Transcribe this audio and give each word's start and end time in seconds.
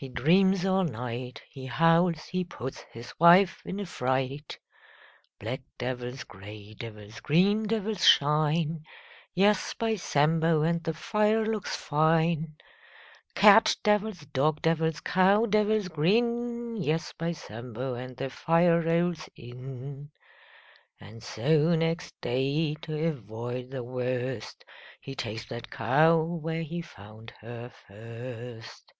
He 0.00 0.08
dreams 0.08 0.64
all 0.64 0.84
night. 0.84 1.42
He 1.50 1.66
howls. 1.66 2.26
He 2.26 2.44
puts 2.44 2.82
his 2.92 3.18
wife 3.18 3.60
in 3.64 3.80
a 3.80 3.84
fright. 3.84 4.56
Black 5.40 5.62
devils, 5.76 6.22
grey 6.22 6.72
devils, 6.74 7.18
green 7.18 7.64
devils 7.66 8.06
shine— 8.06 8.84
Yes, 9.34 9.74
by 9.74 9.96
Sambo, 9.96 10.62
And 10.62 10.84
the 10.84 10.94
fire 10.94 11.44
looks 11.44 11.74
fine! 11.74 12.58
Cat 13.34 13.74
devils, 13.82 14.20
dog 14.20 14.62
devils, 14.62 15.00
cow 15.00 15.46
devils 15.46 15.88
grin— 15.88 16.76
Yes, 16.80 17.12
by 17.12 17.32
Sambo, 17.32 17.94
And 17.94 18.16
the 18.16 18.30
fire 18.30 18.80
rolls 18.80 19.28
in. 19.34 20.12
870911 21.00 21.00
100 21.00 21.08
VACHEL 21.08 21.08
LINDSAY 21.08 21.08
And 21.08 21.22
so, 21.24 21.74
next 21.74 22.20
day, 22.20 22.74
to 22.82 23.06
avoid 23.08 23.70
the 23.72 23.82
worst— 23.82 24.64
He 25.00 25.16
ta'kes 25.16 25.48
that 25.48 25.72
cow 25.72 26.22
Where 26.22 26.62
he 26.62 26.80
found 26.82 27.32
her 27.40 27.72
first. 27.88 28.92